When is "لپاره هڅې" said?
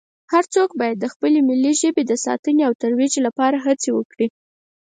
3.25-3.89